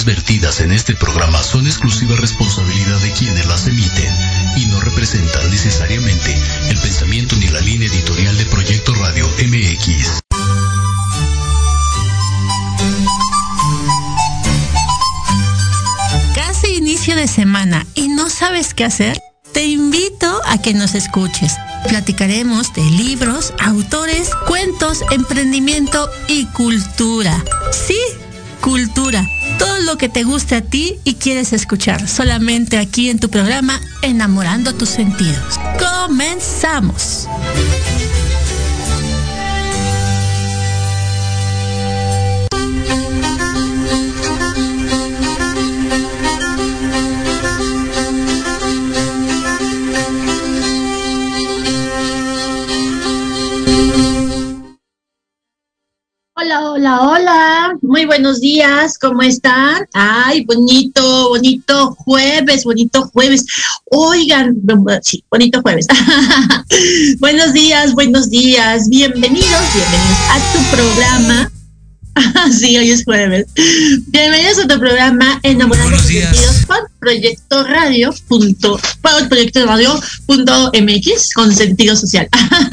[0.00, 4.14] opiniones vertidas en este programa son exclusiva responsabilidad de quienes las emiten
[4.56, 6.36] y no representan necesariamente
[6.68, 10.20] el pensamiento ni la línea editorial de Proyecto Radio MX.
[16.34, 19.20] Casi inicio de semana y no sabes qué hacer.
[19.52, 21.54] Te invito a que nos escuches.
[21.88, 27.42] Platicaremos de libros, autores, cuentos, emprendimiento y cultura.
[27.72, 27.98] Sí,
[28.60, 29.26] cultura.
[29.60, 33.78] Todo lo que te guste a ti y quieres escuchar solamente aquí en tu programa
[34.00, 35.60] Enamorando tus sentidos.
[35.78, 37.28] Comenzamos.
[56.80, 57.78] Hola, hola.
[57.82, 58.98] Muy buenos días.
[58.98, 59.86] ¿Cómo están?
[59.92, 63.44] Ay, bonito, bonito jueves, bonito jueves.
[63.90, 64.56] Oigan,
[65.02, 65.86] sí, bonito jueves.
[67.20, 68.88] buenos días, buenos días.
[68.88, 71.59] Bienvenidos, bienvenidos a tu programa.
[72.58, 73.46] sí, hoy es jueves.
[74.08, 78.14] Bienvenidos a tu programa Enamorando tus sentidos con Proyecto Radio.
[78.28, 78.78] Punto,
[79.28, 82.28] Proyecto Radio punto MX con sentido social.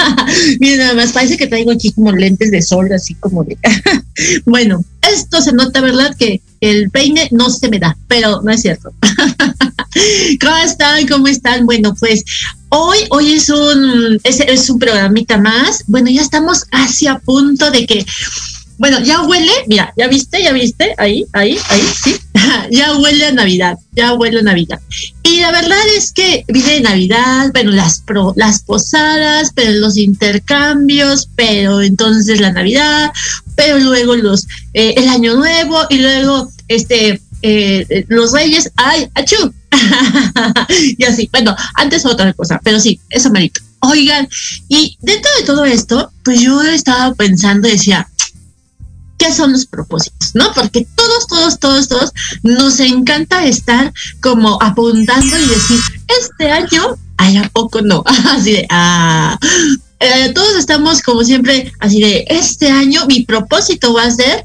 [0.60, 3.58] Miren, nada más parece que traigo aquí como lentes de sol, así como de.
[4.46, 6.16] bueno, esto se nota, ¿verdad?
[6.18, 8.94] Que el peine no se me da, pero no es cierto.
[10.42, 11.08] ¿Cómo están?
[11.08, 11.66] ¿Cómo están?
[11.66, 12.24] Bueno, pues
[12.70, 15.84] hoy, hoy es un, es, es un programita más.
[15.88, 18.06] Bueno, ya estamos casi a punto de que
[18.78, 22.16] bueno, ya huele, mira, ya viste, ya viste, ahí, ahí, ahí, sí,
[22.72, 24.80] ya huele a Navidad, ya huele a Navidad.
[25.24, 31.30] Y la verdad es que viene Navidad, bueno, las, pro, las posadas, pero los intercambios,
[31.36, 33.12] pero entonces la Navidad,
[33.56, 39.54] pero luego los, eh, el Año Nuevo y luego, este, eh, los Reyes, ay, achú.
[40.98, 43.62] y así, bueno, antes otra cosa, pero sí, eso merito.
[43.80, 44.28] Oigan,
[44.70, 48.08] y dentro de todo esto, pues yo estaba pensando decía,
[49.18, 50.52] qué son los propósitos, ¿no?
[50.54, 52.12] Porque todos, todos, todos, todos
[52.44, 55.80] nos encanta estar como apuntando y decir,
[56.22, 58.04] este año, ay, ¿a poco no?
[58.32, 59.38] Así de, ah,
[60.00, 64.44] eh, todos estamos como siempre así de, este año mi propósito va a ser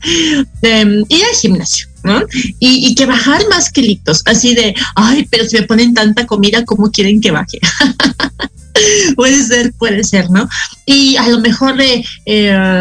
[0.62, 1.88] eh, ir al gimnasio.
[2.04, 2.20] ¿no?
[2.58, 6.90] Y, que bajar más kilitos, así de, ay, pero si me ponen tanta comida, ¿cómo
[6.90, 7.60] quieren que baje?
[9.16, 10.48] puede ser, puede ser, ¿no?
[10.86, 12.72] Y a lo mejor de, de,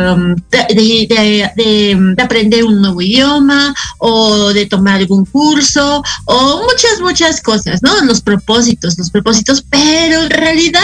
[0.75, 7.81] de, de, aprender un nuevo idioma o de tomar algún curso o muchas, muchas cosas,
[7.81, 8.01] ¿no?
[8.05, 10.81] Los propósitos, los propósitos, pero en realidad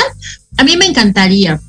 [0.58, 1.60] a mí me encantaría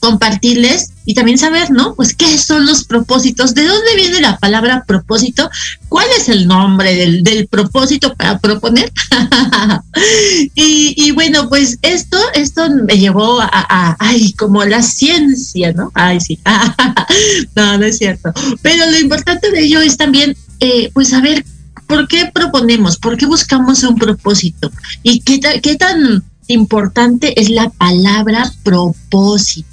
[0.00, 1.94] compartirles y también saber, ¿no?
[1.94, 5.50] Pues qué son los propósitos, de dónde viene la palabra propósito,
[5.88, 8.90] cuál es el nombre del, del propósito para proponer.
[10.54, 15.90] y, bueno, pues esto, esto me llevó a, ay, como la ciencia, ¿no?
[15.94, 16.38] Ay, sí.
[17.54, 18.32] no, no es cierto.
[18.62, 21.44] Pero lo importante de ello es también, eh, pues saber
[21.86, 24.70] por qué proponemos, por qué buscamos un propósito
[25.02, 29.68] y qué, qué tan importante es la palabra propósito.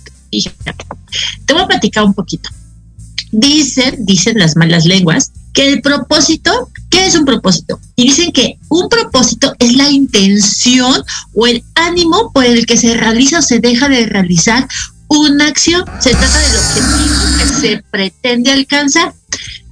[1.46, 2.50] Te voy a platicar un poquito.
[3.32, 7.80] Dicen, dicen las malas lenguas, que el propósito, ¿qué es un propósito?
[7.96, 11.04] Y dicen que un propósito es la intención
[11.34, 14.68] o el ánimo por el que se realiza o se deja de realizar
[15.08, 15.84] una acción.
[16.00, 19.14] Se trata del objetivo que se pretende alcanzar.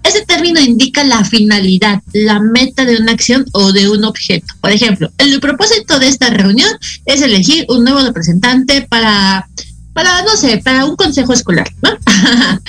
[0.04, 4.54] Ese término indica la finalidad, la meta de una acción o de un objeto.
[4.62, 6.70] Por ejemplo, el propósito de esta reunión
[7.06, 9.48] es elegir un nuevo representante para
[9.94, 11.90] para, no sé, para un consejo escolar, ¿no?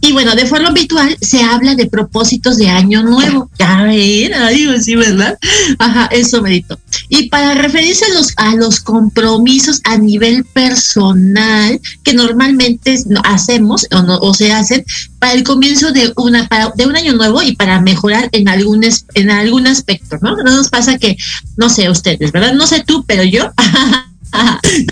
[0.00, 3.50] y bueno, de forma habitual se habla de propósitos de año nuevo.
[3.58, 5.38] Ya ven, digo, sí, ¿verdad?
[5.78, 6.78] Ajá, eso medito.
[7.08, 14.02] Y para referirse a los, a los compromisos a nivel personal que normalmente hacemos o,
[14.02, 14.84] no, o se hacen
[15.18, 18.84] para el comienzo de una para, de un año nuevo y para mejorar en algún
[19.14, 20.36] en algún aspecto, ¿no?
[20.36, 21.16] No nos pasa que
[21.56, 22.52] no sé ustedes, ¿verdad?
[22.54, 23.52] No sé tú, pero yo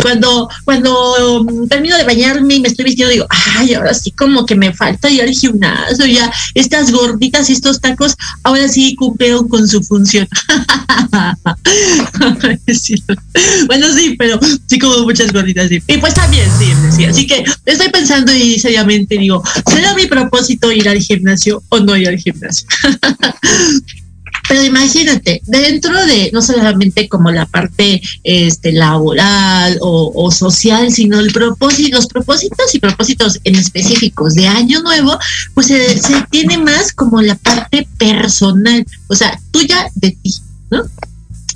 [0.03, 4.47] cuando cuando um, termino de bañarme y me estoy vistiendo digo ay ahora sí como
[4.47, 9.49] que me falta ir al gimnasio ya estas gorditas y estos tacos ahora sí cumplieron
[9.49, 10.27] con su función
[13.67, 15.83] bueno sí pero sí como muchas gorditas sí.
[15.87, 17.05] y pues también sí, sí.
[17.05, 21.97] Así que estoy pensando y seriamente digo será mi propósito ir al gimnasio o no
[21.97, 22.67] ir al gimnasio
[24.49, 31.33] Pero imagínate, dentro de no solamente como la parte este, laboral o, social, sino el
[31.33, 35.19] propósito, los propósitos y propósitos en específicos de año nuevo,
[35.55, 40.35] pues se, se tiene más como la parte personal, o sea, tuya de ti,
[40.71, 40.83] ¿no?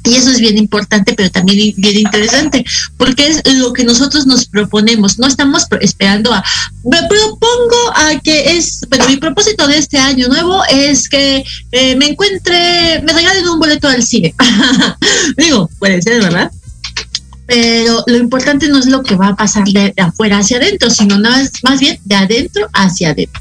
[0.05, 2.65] Y eso es bien importante, pero también bien interesante,
[2.97, 5.19] porque es lo que nosotros nos proponemos.
[5.19, 6.43] No estamos esperando a,
[6.85, 11.97] me propongo a que es, pero mi propósito de este año nuevo es que eh,
[11.97, 14.35] me encuentre, me regalen un boleto al cine.
[15.37, 16.51] Digo, puede ser, ¿verdad?
[17.47, 21.19] Pero lo importante no es lo que va a pasar de afuera hacia adentro, sino
[21.19, 23.41] más, más bien de adentro hacia adentro.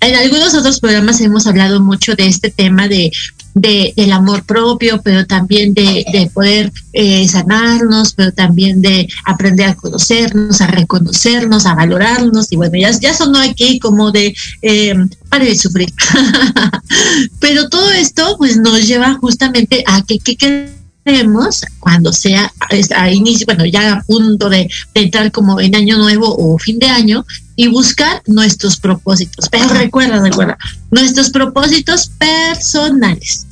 [0.00, 3.10] En algunos otros programas hemos hablado mucho de este tema de
[3.56, 9.70] de, del amor propio, pero también de, de poder eh, sanarnos, pero también de aprender
[9.70, 12.52] a conocernos, a reconocernos, a valorarnos.
[12.52, 14.94] Y bueno, ya, ya sonó aquí como de, eh,
[15.30, 15.88] pare de sufrir.
[17.40, 22.52] pero todo esto pues nos lleva justamente a que, que queremos cuando sea
[22.94, 26.88] a inicio, bueno, ya a punto de, entrar como en año nuevo o fin de
[26.88, 27.24] año
[27.56, 29.48] y buscar nuestros propósitos.
[29.48, 30.58] Pero recuerda, recuerda,
[30.90, 33.46] nuestros propósitos personales.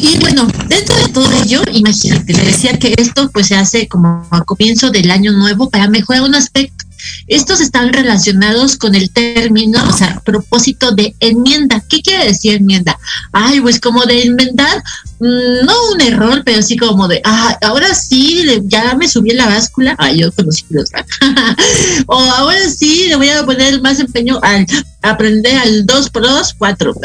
[0.00, 4.26] Y bueno, dentro de todo ello, imagínate, le decía que esto pues se hace como
[4.30, 6.84] a comienzo del año nuevo para mejorar un aspecto.
[7.26, 11.82] Estos están relacionados con el término, o sea, propósito de enmienda.
[11.88, 12.98] ¿Qué quiere decir enmienda?
[13.32, 14.82] Ay, pues como de enmendar,
[15.20, 19.46] mm, no un error, pero sí como de, ah, ahora sí, ya me subí la
[19.46, 19.94] báscula.
[19.98, 20.90] Ay, yo conocí los
[22.06, 24.66] O ahora sí, le voy a poner más empeño al
[25.02, 26.94] aprender al 2 por 2, 4.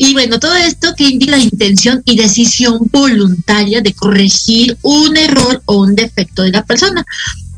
[0.00, 5.60] Y bueno, todo esto que indica la intención y decisión voluntaria de corregir un error
[5.64, 7.04] o un defecto de la persona.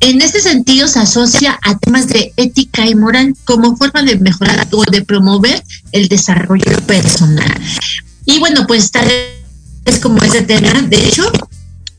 [0.01, 4.67] En este sentido, se asocia a temas de ética y moral como forma de mejorar
[4.73, 5.63] o de promover
[5.93, 7.61] el desarrollo personal.
[8.25, 9.09] Y bueno, pues tal
[9.85, 10.73] es como ese tema.
[10.83, 11.31] De hecho,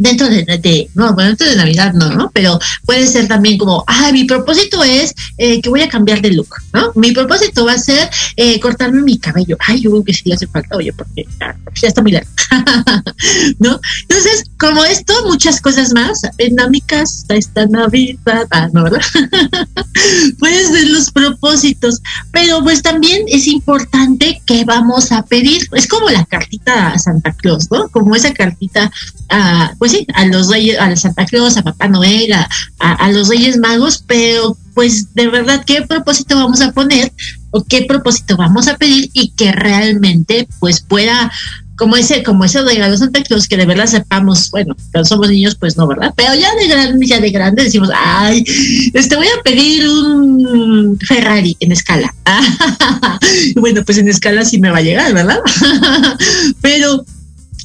[0.01, 2.31] dentro de, no, bueno, dentro de Navidad no, ¿no?
[2.33, 6.31] Pero puede ser también como, ah, mi propósito es eh, que voy a cambiar de
[6.31, 6.91] look, ¿no?
[6.95, 9.57] Mi propósito va a ser eh, cortarme mi cabello.
[9.59, 11.55] Ay, yo creo que sí le hace falta, oye, porque ya,
[11.87, 12.29] está muy largo,
[13.59, 13.79] ¿no?
[14.01, 16.81] Entonces, como esto, muchas cosas más, en mi
[17.29, 19.01] esta Navidad, ah, ¿no, verdad?
[20.39, 26.09] Pueden ser los propósitos, pero pues también es importante que vamos a pedir, es como
[26.09, 27.87] la cartita a Santa Claus, ¿no?
[27.89, 28.91] Como esa cartita,
[29.29, 32.47] a, pues sí, a los reyes, a Santa Claus, a Papá Noel, a,
[32.79, 37.11] a, los Reyes Magos, pero pues de verdad, ¿qué propósito vamos a poner
[37.51, 41.31] o qué propósito vamos a pedir y que realmente pues pueda
[41.81, 45.55] como ese, como ese regalo Santa Claus, que de verdad sepamos, bueno, cuando somos niños,
[45.55, 46.13] pues no, ¿verdad?
[46.15, 48.43] Pero ya de grande, ya de grande decimos, ay,
[48.93, 52.13] este voy a pedir un Ferrari en escala.
[53.55, 55.39] bueno, pues en escala sí me va a llegar, ¿verdad?
[56.61, 57.03] Pero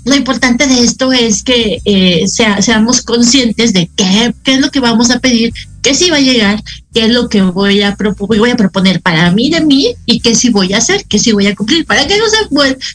[0.07, 4.79] lo importante de esto es que eh, seamos conscientes de qué, qué es lo que
[4.79, 6.63] vamos a pedir, qué sí va a llegar,
[6.95, 10.73] qué es lo que voy a, proponer para mí de mí y qué sí voy
[10.75, 12.37] a hacer, qué sí voy a cumplir, para que no se,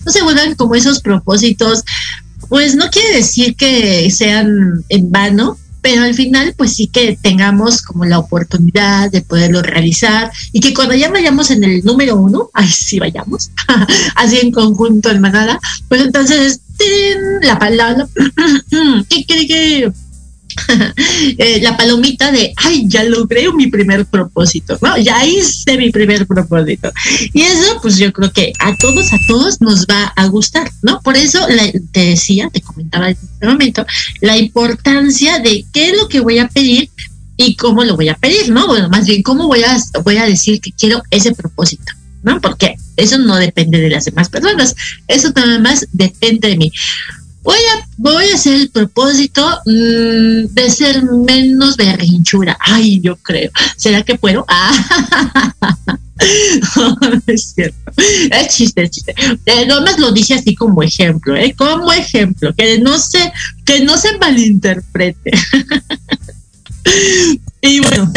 [0.05, 1.83] no se vuelvan como esos propósitos.
[2.47, 7.81] Pues no quiere decir que sean en vano, pero al final pues sí que tengamos
[7.81, 12.49] como la oportunidad de poderlo realizar y que cuando ya vayamos en el número uno,
[12.53, 13.51] ay sí vayamos,
[14.15, 16.61] así en conjunto en manada, pues entonces
[17.41, 18.07] la palabra,
[19.09, 19.91] ¿qué cree que
[21.37, 24.97] eh, la palomita de, ay, ya logré mi primer propósito, ¿no?
[24.97, 26.91] Ya hice mi primer propósito.
[27.33, 31.01] Y eso, pues yo creo que a todos, a todos nos va a gustar, ¿no?
[31.01, 31.39] Por eso
[31.91, 33.85] te decía, te comentaba en este momento,
[34.21, 36.89] la importancia de qué es lo que voy a pedir
[37.37, 38.67] y cómo lo voy a pedir, ¿no?
[38.67, 42.39] Bueno, más bien, cómo voy a, voy a decir que quiero ese propósito, ¿no?
[42.39, 44.75] Porque eso no depende de las demás personas,
[45.07, 46.71] eso nada más depende de mí
[47.43, 52.57] voy a, voy a hacer el propósito mm, de ser menos berrinchura.
[52.59, 53.51] Ay, yo creo.
[53.77, 54.45] ¿Será que puedo?
[54.47, 55.53] Ah,
[57.27, 57.91] es cierto.
[57.97, 59.15] Es chiste, es chiste.
[59.45, 61.53] Eh, más lo dije así como ejemplo, ¿eh?
[61.57, 63.31] Como ejemplo, que no se,
[63.65, 65.31] que no se malinterprete.
[67.61, 68.11] y bueno,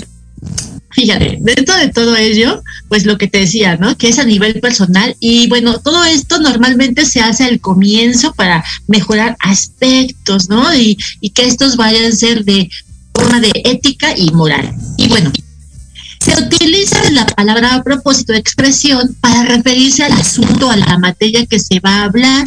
[0.94, 3.96] fíjate, dentro de todo ello, pues lo que te decía, ¿no?
[3.98, 8.64] Que es a nivel personal y bueno, todo esto normalmente se hace al comienzo para
[8.86, 10.74] mejorar aspectos, ¿no?
[10.74, 12.70] Y, y que estos vayan a ser de
[13.12, 14.74] forma de ética y moral.
[14.96, 15.32] Y bueno,
[16.20, 21.44] se utiliza la palabra a propósito de expresión para referirse al asunto, a la materia
[21.46, 22.46] que se va a hablar,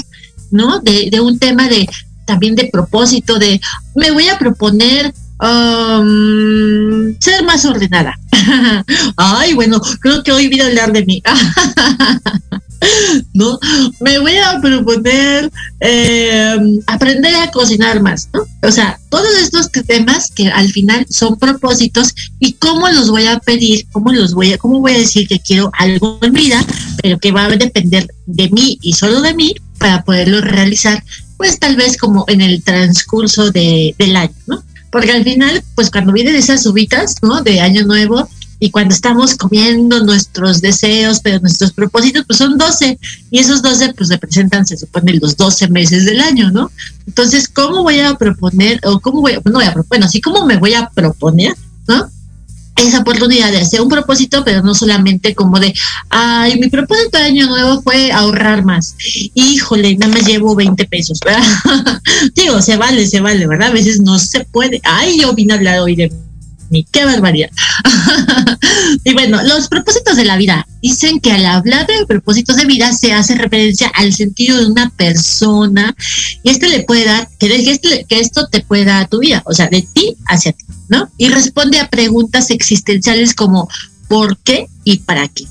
[0.52, 0.80] ¿no?
[0.80, 1.88] De, de un tema de
[2.26, 3.60] también de propósito, de
[3.96, 8.18] me voy a proponer Um, ser más ordenada.
[9.18, 11.22] Ay, bueno, creo que hoy voy a hablar de mí.
[13.34, 13.60] ¿no?
[14.02, 18.46] Me voy a proponer eh, aprender a cocinar más, ¿no?
[18.68, 23.40] O sea, todos estos temas que al final son propósitos y cómo los voy a
[23.40, 26.66] pedir, cómo los voy a, cómo voy a decir que quiero algo en vida,
[27.02, 31.04] pero que va a depender de mí y solo de mí para poderlo realizar,
[31.38, 34.64] pues tal vez como en el transcurso de, del año, ¿no?
[34.98, 37.44] Porque al final, pues cuando vienen esas subitas, ¿no?
[37.44, 38.28] De año nuevo,
[38.60, 42.98] y cuando estamos comiendo nuestros deseos, pero nuestros propósitos, pues son 12,
[43.30, 46.72] y esos 12 pues representan, se supone, los 12 meses del año, ¿no?
[47.06, 50.58] Entonces, ¿cómo voy a proponer, o cómo voy no voy a, bueno, así como me
[50.58, 51.56] voy a proponer,
[51.88, 52.10] ¿no?
[52.78, 55.74] Esa oportunidad de hacer un propósito, pero no solamente como de,
[56.10, 58.96] ay, mi propósito de año nuevo fue ahorrar más.
[59.34, 61.44] Híjole, nada más llevo 20 pesos, ¿verdad?
[62.36, 63.70] Digo, se vale, se vale, ¿verdad?
[63.70, 64.80] A veces no se puede.
[64.84, 66.12] Ay, yo vine a hablar hoy de
[66.70, 67.50] ni qué barbaridad.
[69.04, 70.68] y bueno, los propósitos de la vida.
[70.82, 74.90] Dicen que al hablar de propósitos de vida se hace referencia al sentido de una
[74.92, 75.96] persona
[76.44, 79.42] y este le puede dar, que, este, que esto te puede dar a tu vida,
[79.46, 81.10] o sea, de ti hacia ti, ¿no?
[81.18, 83.68] Y responde a preguntas existenciales como
[84.08, 85.46] ¿por qué y para qué?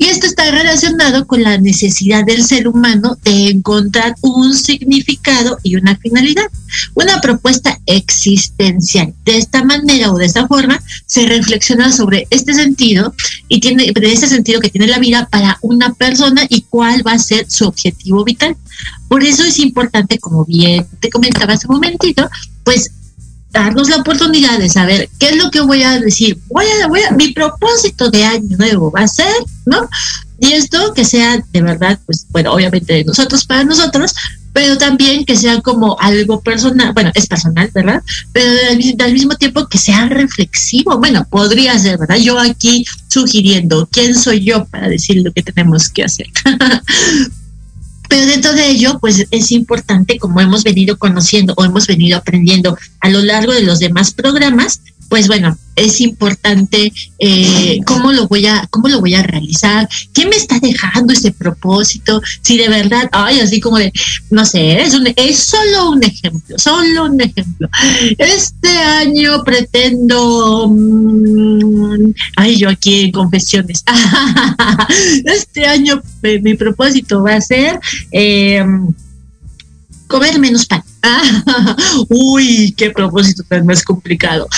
[0.00, 5.74] Y esto está relacionado con la necesidad del ser humano de encontrar un significado y
[5.74, 6.46] una finalidad,
[6.94, 9.12] una propuesta existencial.
[9.24, 13.12] De esta manera o de esta forma se reflexiona sobre este sentido
[13.48, 17.12] y tiene de este sentido que tiene la vida para una persona y cuál va
[17.12, 18.56] a ser su objetivo vital.
[19.08, 22.30] Por eso es importante, como bien te comentaba hace un momentito,
[22.62, 22.92] pues
[23.50, 26.38] darnos la oportunidad de saber qué es lo que voy a decir.
[26.48, 29.32] Voy a, voy a, mi propósito de año nuevo va a ser,
[29.66, 29.88] ¿no?
[30.40, 34.14] Y esto que sea de verdad, pues, bueno, obviamente de nosotros para nosotros,
[34.52, 38.02] pero también que sea como algo personal, bueno, es personal, ¿verdad?
[38.32, 42.16] Pero al, al, mismo tiempo que sea reflexivo, bueno, podría ser, ¿verdad?
[42.16, 46.26] Yo aquí sugiriendo, ¿quién soy yo para decir lo que tenemos que hacer?
[48.08, 52.76] Pero dentro de ello, pues es importante, como hemos venido conociendo o hemos venido aprendiendo
[53.00, 58.46] a lo largo de los demás programas, pues bueno, es importante eh, cómo lo voy
[58.46, 63.08] a cómo lo voy a realizar, qué me está dejando ese propósito, si de verdad,
[63.12, 63.92] ay, así como de,
[64.30, 67.68] no sé, es un, es solo un ejemplo, solo un ejemplo.
[68.18, 73.84] Este año pretendo, mm, ay, yo aquí en confesiones,
[75.24, 77.78] este año eh, mi propósito va a ser
[78.10, 78.64] eh,
[80.08, 80.82] comer menos pan.
[82.08, 84.48] uy, qué propósito tan más complicado.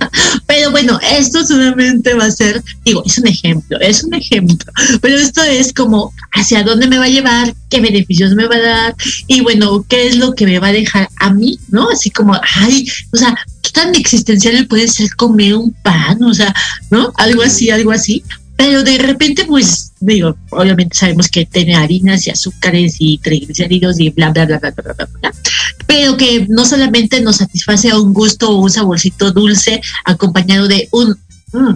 [0.46, 5.16] pero bueno, esto solamente va a ser, digo, es un ejemplo, es un ejemplo, pero
[5.16, 8.96] esto es como hacia dónde me va a llevar, qué beneficios me va a dar
[9.26, 11.90] y bueno, qué es lo que me va a dejar a mí, ¿no?
[11.90, 13.36] Así como, ay, o sea,
[13.72, 16.54] tan existencial puede ser comer un pan, o sea,
[16.90, 17.12] ¿no?
[17.16, 18.24] Algo así, algo así,
[18.60, 24.10] pero de repente, pues, digo, obviamente sabemos que tiene harinas y azúcares y triglicéridos y
[24.10, 25.32] bla, bla, bla, bla, bla, bla, bla,
[25.86, 30.90] pero que no solamente nos satisface a un gusto o un saborcito dulce acompañado de
[30.92, 31.18] un,
[31.54, 31.74] mm,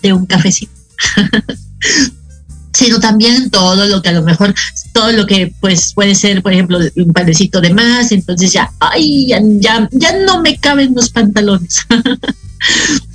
[0.00, 0.72] de un cafecito.
[2.72, 4.54] sino también todo lo que a lo mejor,
[4.94, 9.26] todo lo que pues puede ser, por ejemplo, un panecito de más, entonces ya, ay,
[9.26, 11.84] ya, ya, ya no me caben los pantalones.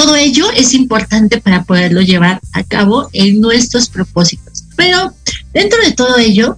[0.00, 4.64] Todo ello es importante para poderlo llevar a cabo en nuestros propósitos.
[4.74, 5.12] Pero
[5.52, 6.56] dentro de todo ello,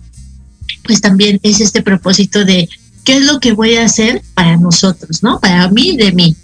[0.84, 2.68] pues también es este propósito de
[3.02, 5.40] qué es lo que voy a hacer para nosotros, ¿no?
[5.40, 6.36] Para mí, de mí.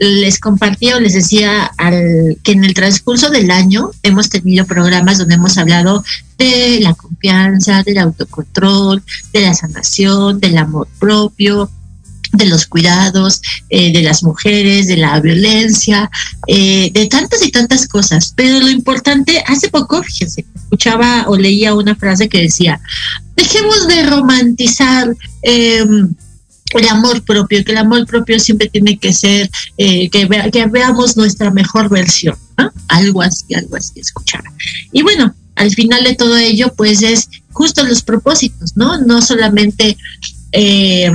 [0.00, 5.18] Les compartí o les decía al, que en el transcurso del año hemos tenido programas
[5.18, 6.02] donde hemos hablado
[6.36, 11.70] de la confianza, del autocontrol, de la sanación, del amor propio,
[12.32, 16.10] de los cuidados eh, de las mujeres, de la violencia,
[16.46, 18.32] eh, de tantas y tantas cosas.
[18.36, 22.80] Pero lo importante, hace poco, fíjense, escuchaba o leía una frase que decía,
[23.36, 25.14] dejemos de romantizar.
[25.42, 26.14] Em,
[26.72, 31.16] el amor propio, que el amor propio siempre tiene que ser eh, que, que veamos
[31.16, 32.36] nuestra mejor versión,
[32.86, 34.44] algo así, algo así escuchaba.
[34.92, 38.98] Y bueno, al final de todo ello, pues es justo los propósitos, ¿no?
[39.00, 39.96] No solamente
[40.52, 41.10] eh,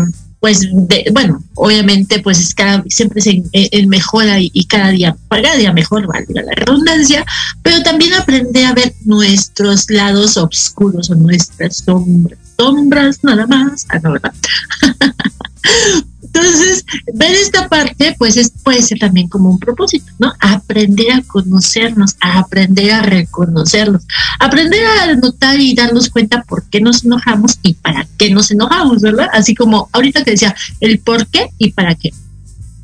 [0.45, 0.69] pues
[1.11, 3.41] bueno, obviamente pues cada, siempre se
[3.87, 7.25] mejora y, cada día, cada día mejor, valga la redundancia,
[7.63, 13.97] pero también aprender a ver nuestros lados oscuros o nuestras sombras, sombras nada más, ah,
[14.03, 14.33] no, ¿verdad?
[16.35, 20.33] Entonces, ver esta parte, pues es, puede ser también como un propósito, ¿no?
[20.39, 24.03] Aprender a conocernos, aprender a reconocernos,
[24.39, 29.01] aprender a notar y darnos cuenta por qué nos enojamos y para qué nos enojamos,
[29.01, 29.29] ¿verdad?
[29.31, 32.13] Así como ahorita te decía, el por qué y para qué.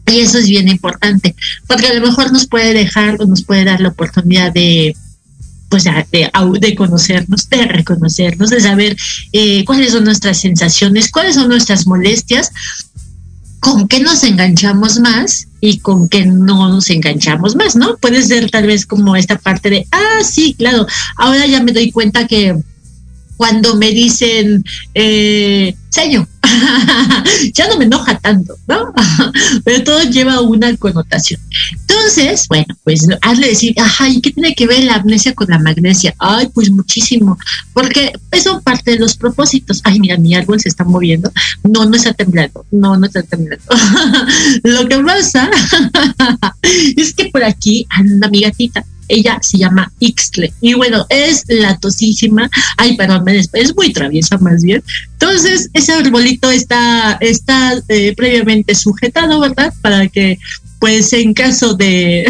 [0.08, 1.36] Y eso es bien importante,
[1.68, 4.96] porque a lo mejor nos puede dejar o nos puede dar la oportunidad de
[5.72, 8.98] pues de, conocernos, de reconocernos, de saber
[9.32, 12.52] eh, cuáles son nuestras sensaciones, cuáles son nuestras molestias,
[13.62, 17.96] con qué nos enganchamos más y con qué no nos enganchamos más, ¿no?
[17.98, 21.92] Puede ser tal vez como esta parte de, ah, sí, claro, ahora ya me doy
[21.92, 22.58] cuenta que
[23.42, 26.28] cuando me dicen, eh, señor,
[27.56, 28.94] ya no me enoja tanto, ¿no?
[29.66, 31.42] Pero todo lleva una connotación.
[31.72, 35.58] Entonces, bueno, pues hazle decir, ajá, ¿y qué tiene que ver la amnesia con la
[35.58, 36.14] magnesia?
[36.20, 37.36] Ay, pues muchísimo,
[37.74, 39.82] porque eso parte de los propósitos.
[39.86, 41.32] Ay, mira, mi árbol se está moviendo.
[41.64, 42.64] No, no está temblando.
[42.70, 43.66] No, no está temblando.
[44.64, 45.50] Lo que pasa
[46.96, 50.54] es que por aquí anda mi gatita ella se llama Ixtle.
[50.62, 52.50] Y bueno, es la tosísima.
[52.78, 54.84] Ay, perdón, es muy traviesa más bien.
[55.14, 59.74] Entonces, ese arbolito está, está eh, previamente sujetado, ¿verdad?
[59.82, 60.38] Para que
[60.80, 62.26] pues en caso de,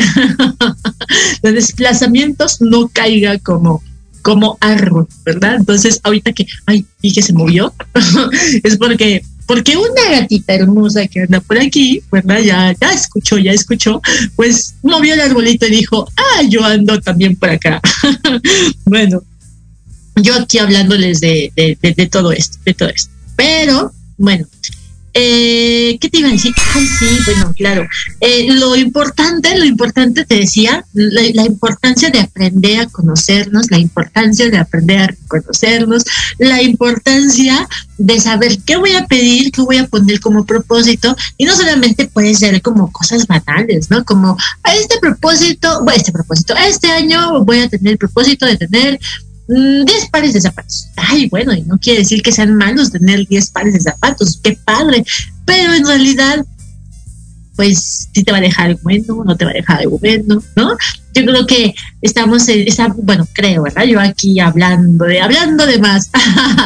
[1.41, 3.82] de desplazamientos no caiga como
[4.22, 5.56] como árbol, ¿verdad?
[5.56, 7.74] Entonces, ahorita que, ay, y se movió,
[8.63, 12.40] es porque porque una gatita hermosa que anda por aquí, ¿verdad?
[12.40, 14.02] Ya, ya escuchó, ya escuchó,
[14.38, 17.82] pues movió el arbolito y dijo, ah, yo ando también por acá.
[18.86, 19.22] bueno,
[20.16, 23.12] yo aquí hablándoles de, de, de, todo esto, de todo esto.
[23.36, 24.48] Pero, bueno,
[25.13, 26.54] eh, ¿Qué te iba a decir?
[26.74, 27.88] Ay, sí, bueno, claro.
[28.21, 34.50] Eh, lo importante, lo importante te decía, la, importancia de aprender a conocernos, la importancia
[34.50, 36.06] de aprender a reconocernos,
[36.38, 41.45] la importancia de saber qué voy a pedir, qué voy a poner como propósito, y
[41.45, 44.06] no solamente puede ser como cosas banales, ¿no?
[44.06, 48.58] Como a este propósito, bueno, este propósito, este año voy a tener el propósito de
[48.58, 49.00] tener
[49.52, 50.88] 10 mm, pares de zapatos.
[50.96, 54.58] Ay, bueno, y no quiere decir que sean malos tener 10 pares de zapatos, qué
[54.64, 55.04] padre,
[55.46, 56.46] pero en realidad,
[57.56, 60.42] pues sí te va a dejar algo bueno, no te va a dejar algo bueno,
[60.56, 60.78] ¿no?
[61.14, 62.66] Yo creo que estamos, en,
[63.04, 63.84] bueno, creo, ¿verdad?
[63.84, 66.10] Yo aquí hablando de, hablando de más,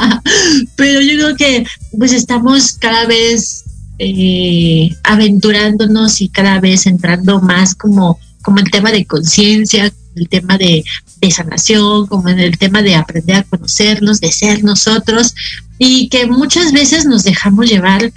[0.76, 1.66] pero yo creo que
[1.98, 3.64] pues estamos cada vez
[3.98, 10.58] eh, aventurándonos y cada vez entrando más como, como el tema de conciencia, el tema
[10.58, 10.84] de,
[11.22, 15.34] de sanación, como en el tema de aprender a conocernos, de ser nosotros,
[15.78, 18.12] y que muchas veces nos dejamos llevar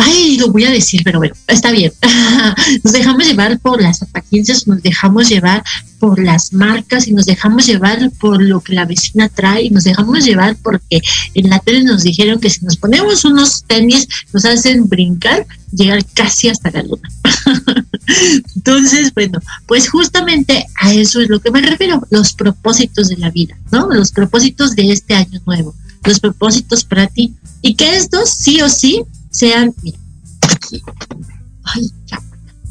[0.00, 1.92] ay, lo voy a decir, pero bueno, está bien.
[2.84, 5.62] nos dejamos llevar por las apariencias, nos dejamos llevar
[5.98, 9.84] por las marcas y nos dejamos llevar por lo que la vecina trae y nos
[9.84, 11.02] dejamos llevar porque
[11.34, 16.04] en la tele nos dijeron que si nos ponemos unos tenis nos hacen brincar, llegar
[16.14, 17.08] casi hasta la luna.
[18.56, 23.30] Entonces, bueno, pues justamente a eso es lo que me refiero, los propósitos de la
[23.30, 23.88] vida, ¿no?
[23.90, 28.68] Los propósitos de este año nuevo, los propósitos para ti y que estos sí o
[28.68, 29.74] sí sean,
[31.64, 32.20] ay, ya,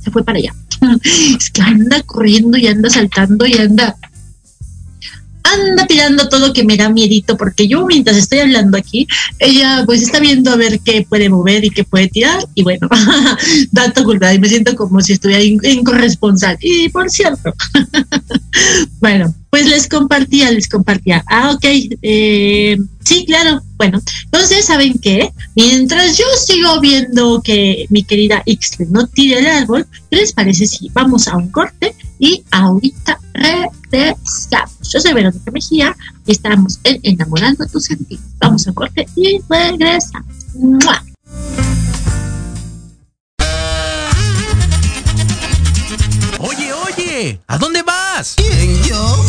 [0.02, 0.54] se fue para allá.
[1.38, 3.98] Es que anda corriendo y anda saltando y anda
[5.54, 9.08] anda tirando todo que me da miedito, porque yo mientras estoy hablando aquí,
[9.40, 12.88] ella pues está viendo a ver qué puede mover y qué puede tirar, y bueno,
[13.72, 16.58] dato cultural, y me siento como si estuviera en, corresponsal.
[16.62, 17.54] Y por cierto,
[19.00, 21.24] bueno, pues les compartía, les compartía.
[21.28, 21.66] Ah, ok,
[22.02, 23.62] eh, sí, claro.
[23.78, 25.32] Bueno, entonces, ¿saben qué?
[25.56, 30.68] Mientras yo sigo viendo que mi querida Ixle no tire el árbol, ¿qué les parece
[30.68, 33.79] si vamos a un corte y ahorita regresamos.
[33.92, 38.22] Yo soy Verónica Mejía y estamos en Enamorando tu sentido.
[38.40, 40.28] Vamos a corte y regresamos.
[46.40, 48.36] Oye, oye, ¿a dónde vas?
[48.38, 49.29] ¿Quién, yo?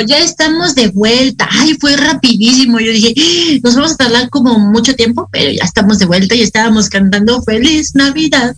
[0.00, 1.48] Ya estamos de vuelta.
[1.50, 2.78] Ay, fue rapidísimo.
[2.80, 6.34] Yo dije, "Ah, nos vamos a tardar como mucho tiempo, pero ya estamos de vuelta
[6.34, 8.54] y estábamos cantando Feliz Navidad.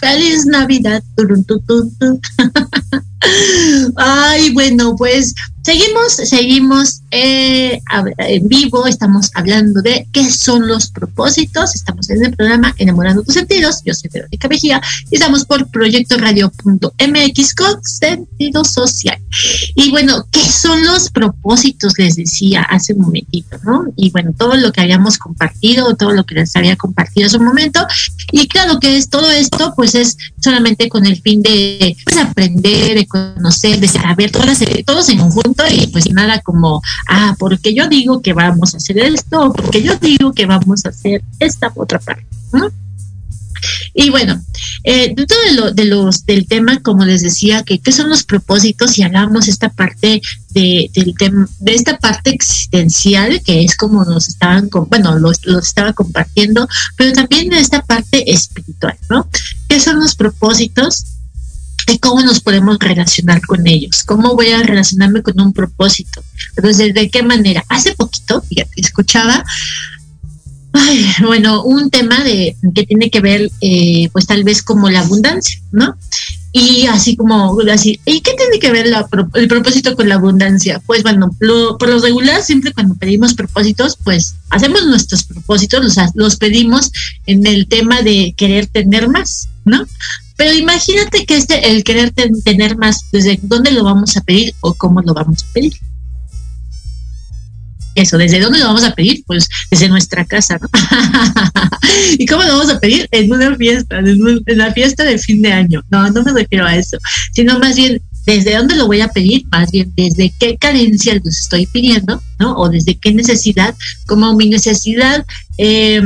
[0.00, 1.02] Feliz Navidad.
[3.96, 7.80] Ay, bueno, pues seguimos, seguimos eh,
[8.18, 13.34] en vivo, estamos hablando de qué son los propósitos, estamos en el programa Enamorando tus
[13.34, 19.18] sentidos, yo soy Verónica Mejía y estamos por proyectoradio.mx con sentido social.
[19.74, 21.98] Y bueno, ¿qué son los propósitos?
[21.98, 23.84] Les decía hace un momentito, ¿no?
[23.96, 27.44] Y bueno, todo lo que habíamos compartido, todo lo que les había compartido hace un
[27.44, 27.86] momento,
[28.32, 32.94] y claro que es todo esto, pues es solamente con el fin de pues, aprender,
[32.94, 37.88] de conocer, de saber, todas, todos en conjunto y pues nada como, ah, porque yo
[37.88, 41.98] digo que vamos a hacer esto, porque yo digo que vamos a hacer esta otra
[41.98, 42.70] parte, ¿no?
[43.92, 44.40] Y bueno,
[44.84, 48.22] eh, dentro de, lo, de los del tema, como les decía, que qué son los
[48.22, 54.04] propósitos y hablamos esta parte de, del tem- de esta parte existencial que es como
[54.04, 59.28] nos estaban, bueno, los, los estaba compartiendo, pero también de esta parte espiritual, ¿no?
[59.68, 61.04] ¿Qué son los propósitos?
[61.92, 66.22] Y cómo nos podemos relacionar con ellos, cómo voy a relacionarme con un propósito.
[66.56, 67.64] Entonces, ¿de qué manera?
[67.68, 69.44] Hace poquito, fíjate, escuchaba,
[71.22, 75.60] bueno, un tema de que tiene que ver, eh, pues tal vez como la abundancia,
[75.72, 75.96] ¿no?
[76.52, 78.86] Y así como, así, ¿y qué tiene que ver
[79.34, 80.80] el propósito con la abundancia?
[80.86, 81.30] Pues bueno,
[81.78, 86.90] por lo regular, siempre cuando pedimos propósitos, pues hacemos nuestros propósitos, los, los pedimos
[87.26, 89.84] en el tema de querer tener más, ¿no?
[90.38, 94.54] Pero imagínate que este, el querer ten- tener más, ¿desde dónde lo vamos a pedir
[94.60, 95.72] o cómo lo vamos a pedir?
[97.96, 99.24] Eso, ¿desde dónde lo vamos a pedir?
[99.26, 100.68] Pues desde nuestra casa, ¿no?
[102.18, 103.08] ¿Y cómo lo vamos a pedir?
[103.10, 105.82] En una fiesta, en, la fiesta de fin de año.
[105.90, 106.98] No, no me refiero a eso,
[107.32, 109.44] sino más bien, ¿desde dónde lo voy a pedir?
[109.50, 112.22] Más bien, ¿desde qué carencia los estoy pidiendo?
[112.38, 112.54] ¿No?
[112.54, 113.74] O desde qué necesidad,
[114.06, 115.26] como mi necesidad
[115.56, 116.00] eh,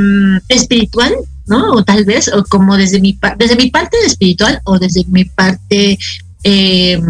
[0.49, 1.13] espiritual,
[1.47, 1.73] ¿no?
[1.73, 5.99] O tal vez, o como desde mi, desde mi parte espiritual o desde mi parte,
[6.45, 7.01] eh,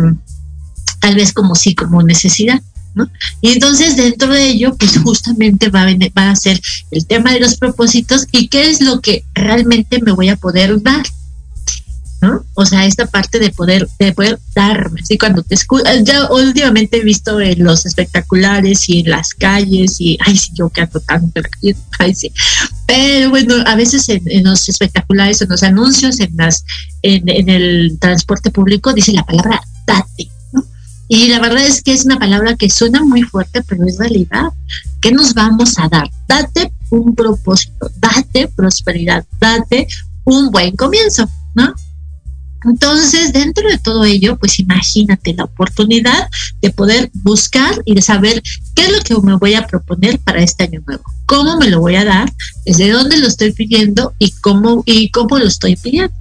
[1.00, 2.60] tal vez como sí, como necesidad.
[2.94, 3.08] ¿no?
[3.40, 6.60] Y entonces dentro de ello, pues justamente va a, venir- va a ser
[6.90, 10.80] el tema de los propósitos y qué es lo que realmente me voy a poder
[10.82, 11.02] dar.
[12.20, 12.44] ¿no?
[12.54, 15.00] O sea, esta parte de poder, de poder darme.
[15.02, 15.56] Así cuando te
[16.04, 20.68] ya últimamente he visto en los espectaculares y en las calles y, ay, sí, yo
[20.68, 21.40] canto tanto,
[21.98, 22.30] ay, sí.
[22.92, 26.62] Pero bueno, a veces en, en los espectaculares, en los anuncios, en las,
[27.00, 30.62] en, en el transporte público, dice la palabra date, ¿no?
[31.08, 34.50] Y la verdad es que es una palabra que suena muy fuerte, pero es realidad.
[35.00, 36.10] ¿Qué nos vamos a dar?
[36.28, 39.88] Date un propósito, date prosperidad, date
[40.24, 41.72] un buen comienzo, ¿no?
[42.64, 46.28] Entonces, dentro de todo ello, pues imagínate la oportunidad
[46.60, 48.42] de poder buscar y de saber
[48.74, 51.80] qué es lo que me voy a proponer para este año nuevo, cómo me lo
[51.80, 52.32] voy a dar,
[52.64, 56.14] desde dónde lo estoy pidiendo y cómo y cómo lo estoy pidiendo.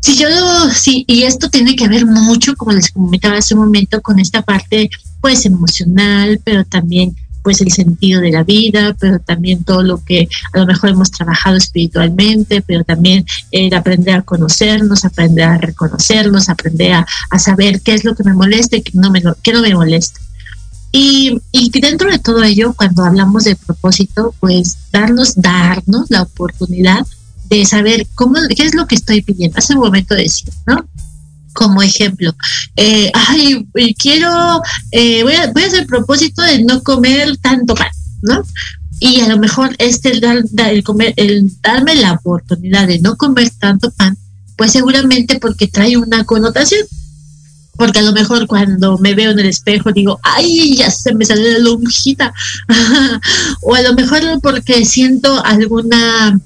[0.00, 3.60] Si yo lo, sí, y esto tiene que ver mucho, como les comentaba hace un
[3.60, 9.18] momento, con esta parte, pues emocional, pero también pues el sentido de la vida, pero
[9.18, 14.22] también todo lo que a lo mejor hemos trabajado espiritualmente, pero también el aprender a
[14.22, 18.82] conocernos, aprender a reconocernos, aprender a, a saber qué es lo que me molesta y
[18.82, 20.20] qué no me, qué no me molesta.
[20.90, 27.06] Y, y dentro de todo ello, cuando hablamos de propósito, pues darnos, darnos la oportunidad
[27.48, 29.58] de saber cómo, qué es lo que estoy pidiendo.
[29.58, 30.86] Hace un momento decía, ¿no?
[31.58, 32.32] Como ejemplo,
[32.76, 33.66] eh, ay,
[33.98, 37.90] quiero, eh, voy, a, voy a hacer propósito de no comer tanto pan,
[38.22, 38.44] ¿no?
[39.00, 40.22] Y a lo mejor este el,
[40.56, 44.16] el comer, el darme la oportunidad de no comer tanto pan,
[44.56, 46.86] pues seguramente porque trae una connotación.
[47.76, 51.24] Porque a lo mejor cuando me veo en el espejo digo, ay, ya se me
[51.24, 52.32] sale la lonjita.
[53.62, 56.38] o a lo mejor porque siento alguna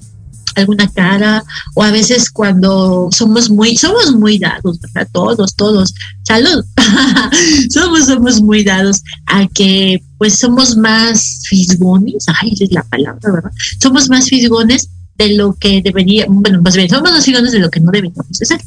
[0.55, 1.43] alguna cara
[1.75, 5.93] o a veces cuando somos muy somos muy dados verdad todos todos.
[6.23, 6.63] Salud.
[7.69, 12.25] Somos somos muy dados a que pues somos más fisgones.
[12.41, 16.89] Ay es la palabra verdad somos más fisgones de lo que debería bueno más bien
[16.89, 18.61] somos más fisgones de lo que no deberíamos de ser.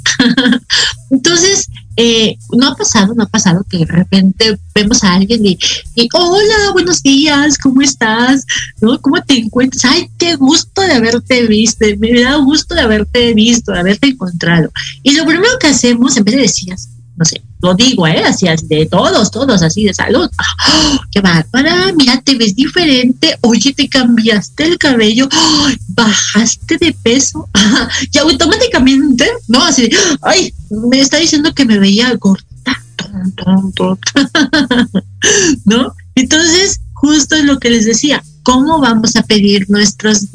[1.11, 5.59] Entonces eh, no ha pasado, no ha pasado que de repente vemos a alguien y,
[5.95, 8.45] y, hola, buenos días, ¿cómo estás?
[8.81, 9.01] ¿No?
[9.01, 9.85] ¿Cómo te encuentras?
[9.87, 14.71] Ay, qué gusto de haberte visto, me da gusto de haberte visto, de haberte encontrado.
[15.03, 16.75] Y lo primero que hacemos, en vez de decir,
[17.17, 18.23] no sé, lo digo, ¿eh?
[18.25, 20.29] Así, de todos, todos, así de salud.
[20.69, 21.93] ¡Oh, ¡Qué bárbara!
[21.97, 23.39] Mira, te ves diferente.
[23.41, 25.29] Oye, te cambiaste el cabello.
[25.33, 27.49] ¡Oh, bajaste de peso.
[28.13, 29.65] y automáticamente, ¿no?
[29.65, 29.89] Así,
[30.23, 32.45] ay, me está diciendo que me veía gorda.
[35.65, 35.95] ¿No?
[36.15, 38.23] Entonces, justo es lo que les decía.
[38.43, 40.27] ¿Cómo vamos a pedir nuestros,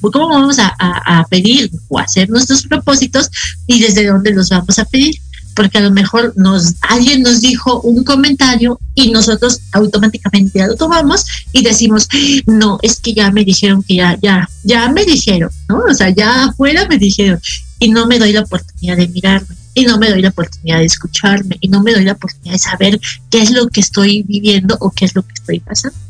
[0.00, 3.28] cómo vamos a, a, a pedir o hacer nuestros propósitos
[3.66, 5.16] y desde dónde los vamos a pedir?
[5.56, 11.24] Porque a lo mejor nos alguien nos dijo un comentario y nosotros automáticamente lo tomamos
[11.52, 12.08] y decimos,
[12.46, 15.78] no, es que ya me dijeron que ya, ya, ya me dijeron, ¿no?
[15.90, 17.40] O sea, ya afuera me dijeron
[17.80, 20.84] y no me doy la oportunidad de mirarme y no me doy la oportunidad de
[20.84, 23.00] escucharme y no me doy la oportunidad de saber
[23.30, 26.05] qué es lo que estoy viviendo o qué es lo que estoy pasando.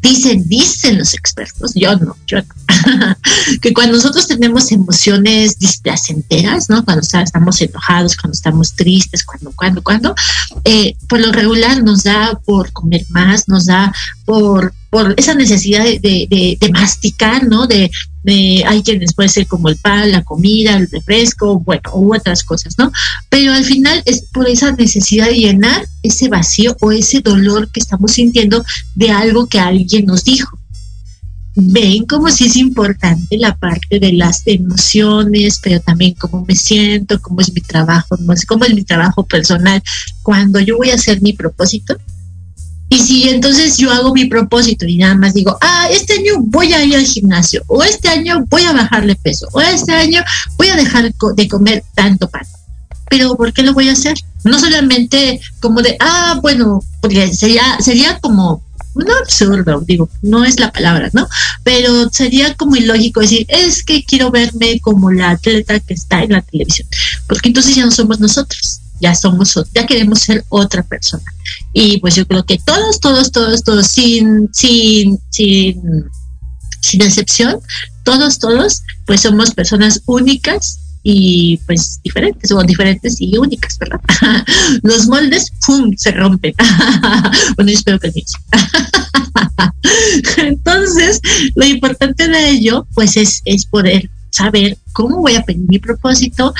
[0.00, 2.54] Dicen, dicen los expertos, yo no, yo no,
[3.62, 6.84] que cuando nosotros tenemos emociones displacenteras, ¿no?
[6.84, 10.14] Cuando estamos enojados, cuando estamos tristes, cuando, cuando, cuando,
[10.64, 13.92] eh, por lo regular nos da por comer más, nos da
[14.24, 17.66] por, por esa necesidad de, de, de masticar, ¿no?
[17.66, 17.90] De,
[18.28, 22.74] hay quienes puede ser como el pan, la comida, el refresco, bueno, u otras cosas,
[22.78, 22.92] ¿no?
[23.28, 27.80] Pero al final es por esa necesidad de llenar ese vacío o ese dolor que
[27.80, 28.64] estamos sintiendo
[28.94, 30.58] de algo que alguien nos dijo.
[31.60, 37.20] Ven como si es importante la parte de las emociones, pero también cómo me siento,
[37.20, 38.16] cómo es mi trabajo,
[38.46, 39.82] cómo es mi trabajo personal.
[40.22, 41.96] Cuando yo voy a hacer mi propósito,
[42.90, 46.72] y si entonces yo hago mi propósito y nada más digo, ah, este año voy
[46.72, 50.22] a ir al gimnasio, o este año voy a bajarle peso, o este año
[50.56, 52.46] voy a dejar de comer tanto pan.
[53.10, 54.18] Pero ¿por qué lo voy a hacer?
[54.44, 58.62] No solamente como de, ah, bueno, porque sería, sería como
[58.94, 61.28] no absurdo, digo, no es la palabra, ¿no?
[61.62, 66.32] Pero sería como ilógico decir, es que quiero verme como la atleta que está en
[66.32, 66.88] la televisión,
[67.28, 71.24] porque entonces ya no somos nosotros ya somos, ya queremos ser otra persona.
[71.72, 76.04] Y pues yo creo que todos, todos, todos, todos, sin, sin, sin,
[76.80, 77.60] sin excepción,
[78.04, 84.00] todos, todos, pues somos personas únicas y pues diferentes, o diferentes y únicas, ¿verdad?
[84.82, 86.54] Los moldes, ¡pum!, se rompen.
[87.56, 88.24] bueno, espero que sí.
[90.36, 91.20] Entonces,
[91.54, 96.52] lo importante de ello, pues es, es poder saber cómo voy a pedir mi propósito,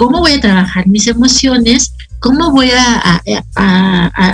[0.00, 3.22] cómo voy a trabajar mis emociones, cómo voy a,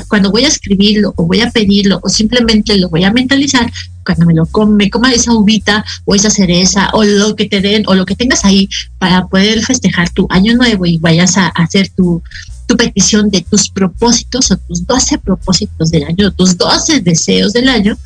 [0.07, 3.69] cuando voy a escribirlo o voy a pedirlo o simplemente lo voy a mentalizar,
[4.05, 7.83] cuando me lo come, coma esa uvita o esa cereza o lo que te den
[7.89, 8.69] o lo que tengas ahí
[9.01, 12.23] para poder festejar tu año nuevo y vayas a, hacer tu,
[12.69, 17.69] tu petición de tus propósitos o tus 12 propósitos del año, tus 12 deseos del
[17.69, 17.99] año,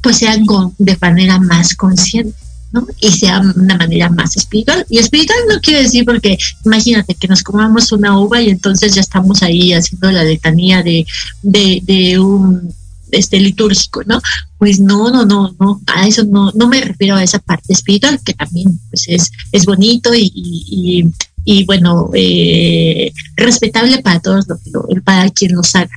[0.00, 0.46] pues sean
[0.78, 2.36] de manera más consciente.
[2.72, 2.86] ¿No?
[3.00, 4.86] Y sea una manera más espiritual.
[4.88, 9.00] Y espiritual no quiere decir porque imagínate que nos comamos una uva y entonces ya
[9.00, 11.06] estamos ahí haciendo la letanía de,
[11.42, 12.72] de, un
[13.10, 14.20] este litúrgico, ¿no?
[14.58, 18.20] Pues no, no, no, no, a eso no, no me refiero a esa parte espiritual,
[18.24, 21.10] que también pues es, es bonito y,
[21.44, 25.90] y, bueno, eh, respetable para todos, lo, para quien los haga.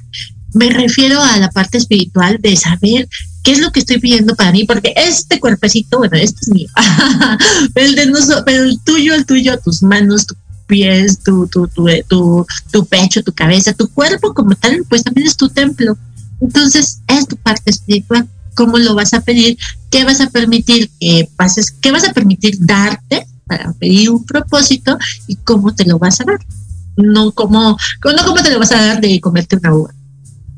[0.54, 3.10] Me refiero a la parte espiritual de saber
[3.44, 6.70] qué es lo que estoy pidiendo para mí, porque este cuerpecito, bueno, este es mío,
[7.76, 7.96] el
[8.46, 10.38] pero el tuyo, el tuyo, tus manos, tus
[10.68, 15.36] pies, tu, tu, tu, tu, pecho, tu cabeza, tu cuerpo como tal, pues también es
[15.36, 15.98] tu templo.
[16.40, 18.28] Entonces, es tu parte espiritual.
[18.56, 19.58] ¿Cómo lo vas a pedir?
[19.90, 21.72] ¿Qué vas a permitir que pases?
[21.72, 24.98] ¿Qué vas a permitir darte para pedir un propósito?
[25.28, 26.40] ¿Y cómo te lo vas a dar?
[26.96, 29.94] No como, no cómo te lo vas a dar de comerte una uva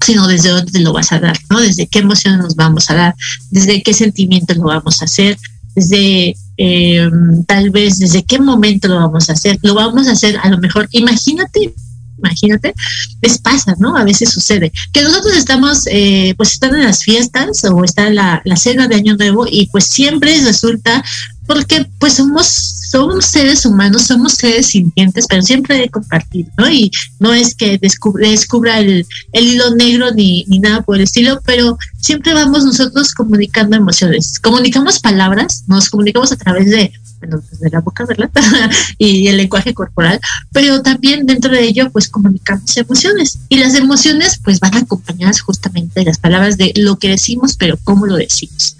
[0.05, 1.59] sino desde dónde te lo vas a dar, ¿no?
[1.59, 3.15] Desde qué emociones nos vamos a dar,
[3.49, 5.37] desde qué sentimientos lo vamos a hacer,
[5.73, 7.09] desde eh,
[7.47, 9.57] tal vez desde qué momento lo vamos a hacer.
[9.63, 11.73] Lo vamos a hacer a lo mejor, imagínate,
[12.19, 12.73] imagínate,
[13.21, 13.97] les pasa, ¿no?
[13.97, 18.41] A veces sucede que nosotros estamos, eh, pues están en las fiestas o está la,
[18.45, 21.03] la cena de Año Nuevo y pues siempre resulta
[21.45, 26.69] porque pues somos somos seres humanos, somos seres sintientes, pero siempre de compartir, ¿no?
[26.69, 31.03] Y no es que descubra, descubra el, el, hilo negro ni, ni nada por el
[31.03, 37.43] estilo, pero siempre vamos nosotros comunicando emociones, comunicamos palabras, nos comunicamos a través de, bueno,
[37.49, 38.29] pues, de la boca, ¿verdad?
[38.97, 40.21] y el lenguaje corporal,
[40.53, 43.39] pero también dentro de ello, pues comunicamos emociones.
[43.49, 47.77] Y las emociones, pues van acompañadas justamente de las palabras de lo que decimos, pero
[47.83, 48.77] cómo lo decimos.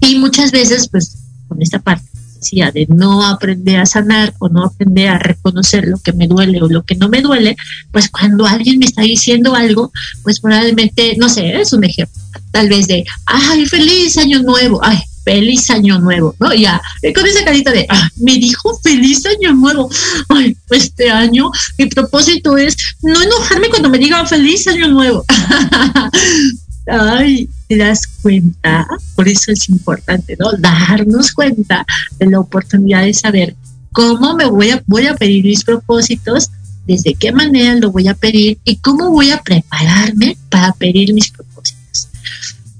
[0.00, 1.16] Y muchas veces, pues,
[1.48, 2.08] con esta parte
[2.44, 6.60] decía, de no aprender a sanar o no aprender a reconocer lo que me duele
[6.62, 7.56] o lo que no me duele,
[7.90, 9.90] pues cuando alguien me está diciendo algo,
[10.22, 12.14] pues probablemente, no sé, es un ejemplo,
[12.52, 16.52] tal vez de, ay, feliz año nuevo, ay, feliz año nuevo, ¿no?
[16.52, 16.80] Ya,
[17.14, 19.88] con esa carita de, ah, me dijo feliz año nuevo.
[20.28, 25.24] Ay, este año mi propósito es no enojarme cuando me digan feliz año nuevo.
[26.86, 30.52] Ay, te das cuenta, por eso es importante, ¿no?
[30.58, 31.84] Darnos cuenta
[32.18, 33.56] de la oportunidad de saber
[33.92, 36.50] cómo me voy a, voy a pedir mis propósitos,
[36.86, 41.30] desde qué manera lo voy a pedir y cómo voy a prepararme para pedir mis
[41.30, 42.08] propósitos.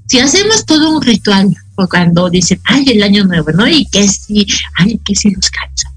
[0.07, 1.55] Si hacemos todo un ritual,
[1.89, 3.67] cuando dicen, ay, el año nuevo, ¿no?
[3.67, 4.45] Y que si,
[4.77, 5.94] ay, que si los calzos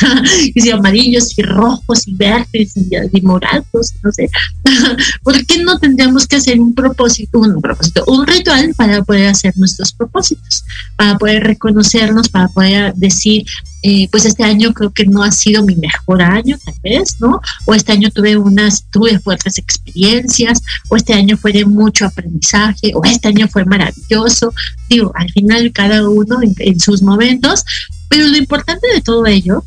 [0.54, 2.74] y si amarillos y rojos y verdes
[3.12, 4.28] y, morados, no sé.
[5.22, 9.56] ¿Por qué no tendríamos que hacer un propósito, un propósito, un ritual para poder hacer
[9.56, 10.64] nuestros propósitos,
[10.96, 13.44] para poder reconocernos, para poder decir,
[13.82, 17.40] eh, pues este año creo que no ha sido mi mejor año, tal vez, ¿no?
[17.64, 22.92] O este año tuve unas, tuve fuertes experiencias, o este año fue de mucho aprendizaje,
[22.94, 24.52] o este año fue maravilloso.
[24.88, 27.64] Digo, al final cada uno en sus momentos,
[28.08, 29.64] pero lo importante de todo ello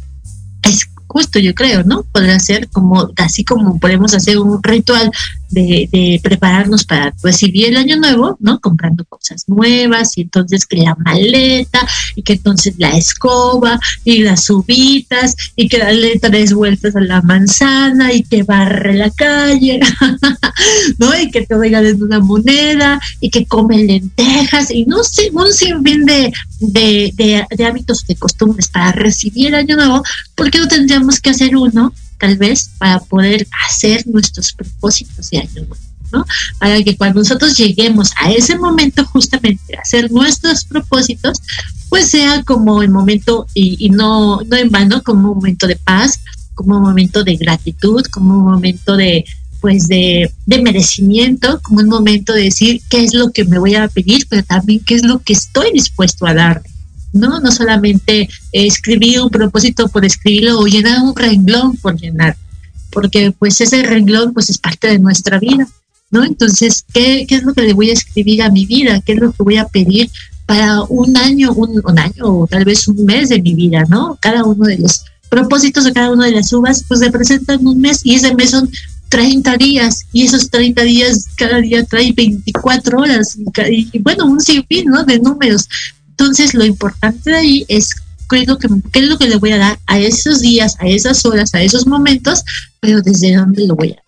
[1.12, 2.04] justo, yo creo, ¿no?
[2.04, 5.12] Podría ser como, así como podemos hacer un ritual
[5.52, 8.60] de, prepararnos para recibir el año nuevo, ¿no?
[8.60, 11.86] Comprando cosas nuevas y entonces que la maleta
[12.16, 17.22] y que entonces la escoba y las uvitas y que darle tres vueltas a la
[17.22, 19.80] manzana y que barre la calle,
[20.98, 21.20] ¿no?
[21.20, 26.06] Y que te en una moneda y que come lentejas y no sé, un sinfín
[26.06, 30.04] de, de, de, de hábitos, de costumbres para recibir el año nuevo,
[30.36, 35.50] porque no tendríamos que hacer uno tal vez para poder hacer nuestros propósitos de año
[35.56, 35.76] nuevo.
[36.14, 36.26] ¿no?
[36.60, 41.42] Para que cuando nosotros lleguemos a ese momento justamente a hacer nuestros propósitos,
[41.90, 46.20] pues sea como el momento, y, no, no en vano, como un momento de paz,
[46.54, 49.26] como un momento de gratitud, como un momento de,
[49.62, 53.76] pues de, de, merecimiento, como un momento de decir qué es lo que me voy
[53.76, 56.62] a pedir, pero también qué es lo que estoy dispuesto a dar.
[57.14, 57.40] ¿No?
[57.40, 62.38] No solamente escribir un propósito por escribirlo o llenar un renglón por llenar,
[62.92, 65.68] porque pues ese renglón pues es parte de nuestra vida,
[66.10, 66.24] ¿no?
[66.24, 69.02] Entonces, ¿qué, qué es lo que le voy a escribir a mi vida?
[69.02, 70.10] ¿Qué es lo que voy a pedir
[70.46, 74.18] para un año, un, un año o tal vez un mes de mi vida, ¿no?
[74.20, 78.02] Cada uno de los propósitos de cada una de las uvas pues representan un mes
[78.04, 78.70] y ese mes son
[79.08, 84.42] 30 días y esos 30 días cada día trae 24 horas y, y bueno, un
[84.42, 85.04] sinfín ¿no?
[85.04, 85.68] de números.
[86.22, 87.96] Entonces, lo importante de ahí es
[88.30, 90.76] qué es, lo que, qué es lo que le voy a dar a esos días,
[90.80, 92.44] a esas horas, a esos momentos,
[92.80, 94.04] pero desde dónde lo voy a dar.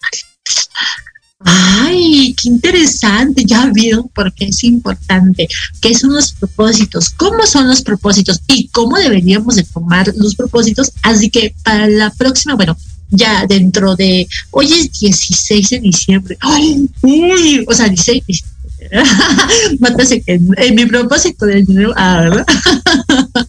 [1.39, 5.47] Ay, qué interesante, ya vieron por qué es importante,
[5.81, 10.91] qué son los propósitos, cómo son los propósitos y cómo deberíamos de tomar los propósitos.
[11.01, 12.77] Así que para la próxima, bueno,
[13.09, 18.43] ya dentro de, hoy es 16 de diciembre, ay, uy, o sea, 16,
[20.27, 22.45] en, en, mi propósito del dinero, ah, ¿verdad?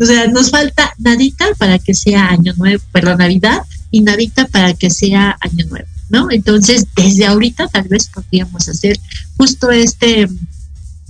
[0.00, 3.58] o sea, nos falta nadita para que sea año nuevo, perdón, Navidad
[3.90, 6.30] y nadita para que sea año nuevo, ¿no?
[6.30, 8.98] Entonces, desde ahorita tal vez podríamos hacer
[9.36, 10.28] justo este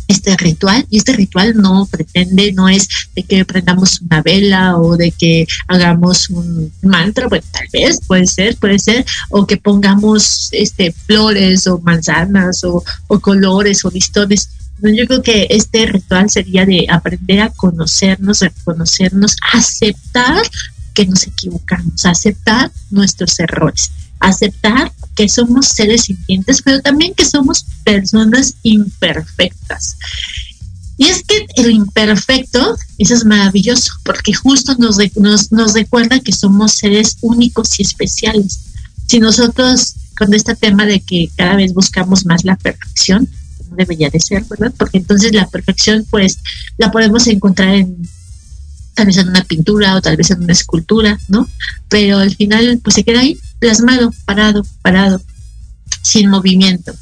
[0.09, 4.97] este ritual y este ritual no pretende, no es de que prendamos una vela o
[4.97, 10.49] de que hagamos un mantra, bueno, tal vez puede ser, puede ser, o que pongamos
[10.53, 14.49] este flores o manzanas o, o colores o listones.
[14.83, 20.43] Yo creo que este ritual sería de aprender a conocernos, a conocernos, aceptar
[20.93, 23.91] que nos equivocamos, aceptar nuestros errores,
[24.21, 29.97] aceptar que somos seres sintientes, pero también que somos personas imperfectas.
[30.97, 36.33] Y es que el imperfecto, eso es maravilloso, porque justo nos, nos, nos recuerda que
[36.33, 38.61] somos seres únicos y especiales.
[39.07, 43.29] Si nosotros, con este tema de que cada vez buscamos más la perfección,
[43.69, 44.73] no debería de ser, ¿verdad?
[44.79, 46.39] Porque entonces la perfección, pues,
[46.79, 48.09] la podemos encontrar en
[48.95, 51.49] tal vez en una pintura o tal vez en una escultura, ¿no?
[51.89, 55.23] Pero al final, pues se queda ahí, plasmado, parado, parado,
[56.03, 56.93] sin movimiento.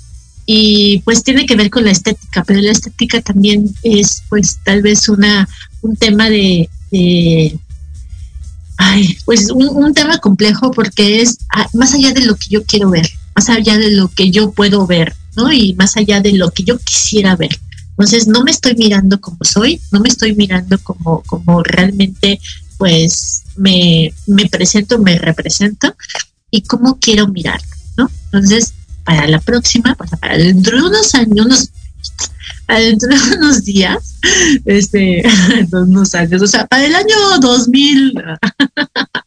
[0.47, 4.81] Y pues tiene que ver con la estética, pero la estética también es pues tal
[4.81, 5.49] vez una
[5.81, 6.71] un tema de,
[8.77, 12.91] ay, pues un, tema complejo porque es ah, más allá de lo que yo quiero
[12.91, 15.53] ver, más allá de lo que yo puedo ver, ¿no?
[15.53, 17.59] Y más allá de lo que yo quisiera ver.
[17.91, 22.39] Entonces no me estoy mirando como soy, no me estoy mirando como, como realmente
[22.79, 25.97] pues me, me presento, me represento
[26.53, 27.61] y cómo quiero mirar,
[27.97, 28.09] ¿no?
[28.27, 28.75] Entonces,
[29.05, 31.71] para la próxima, para dentro de unos años,
[32.69, 34.19] dentro de unos días,
[34.67, 35.23] este,
[35.73, 38.15] unos años, o sea, para el año 2000,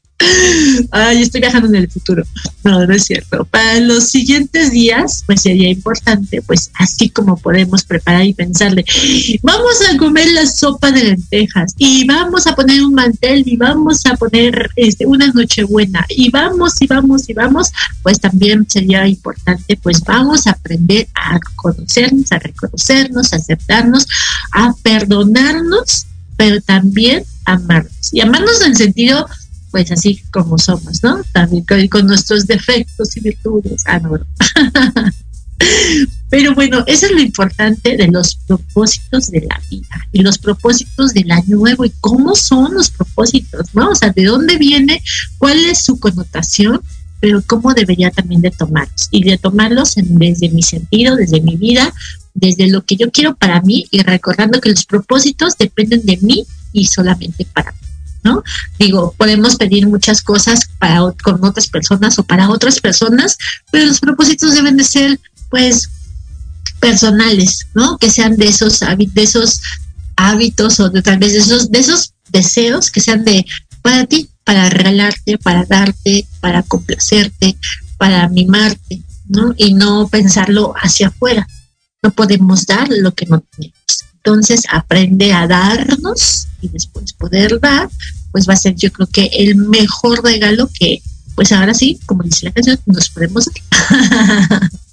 [0.91, 2.23] Ay, estoy viajando en el futuro.
[2.63, 3.45] No, no es cierto.
[3.45, 8.85] Para los siguientes días, pues sería importante, pues así como podemos preparar y pensarle,
[9.43, 14.05] vamos a comer la sopa de lentejas y vamos a poner un mantel y vamos
[14.05, 19.77] a poner este, una nochebuena y vamos y vamos y vamos, pues también sería importante,
[19.81, 24.07] pues vamos a aprender a conocernos, a reconocernos, a aceptarnos,
[24.51, 26.07] a perdonarnos,
[26.37, 28.13] pero también amarnos.
[28.13, 29.27] Y amarnos en el sentido
[29.75, 31.21] pues así como somos, ¿no?
[31.33, 33.83] También con, nuestros defectos y virtudes.
[33.85, 34.17] Ah, no,
[36.29, 41.13] Pero bueno, eso es lo importante de los propósitos de la vida y los propósitos
[41.13, 43.89] del año nuevo y cómo son los propósitos, ¿no?
[43.89, 45.03] O sea, de dónde viene,
[45.39, 46.79] cuál es su connotación,
[47.19, 51.93] pero cómo debería también de tomarlos y de tomarlos desde mi sentido, desde mi vida,
[52.33, 56.45] desde lo que yo quiero para mí y recordando que los propósitos dependen de mí
[56.71, 57.94] y solamente para mí.
[58.25, 58.43] ¿No?
[58.79, 63.37] Digo, podemos pedir muchas cosas para, con otras personas o para otras personas,
[63.71, 65.19] pero los propósitos deben de ser,
[65.49, 65.89] pues,
[66.81, 67.97] personales, ¿no?
[67.97, 69.61] Que sean de esos, de esos
[70.17, 73.45] hábitos o de tal vez de esos, de esos deseos que sean de
[73.81, 77.55] para ti, para regalarte, para darte, para complacerte,
[77.97, 79.53] para mimarte, ¿no?
[79.55, 81.47] Y no pensarlo hacia afuera.
[82.01, 83.94] No podemos dar lo que no tenemos.
[84.25, 87.87] Entonces, aprende a darnos y después poder dar,
[88.31, 91.03] pues va a ser yo creo que el mejor regalo que,
[91.35, 94.69] pues ahora sí, como dice la canción, nos podemos dar.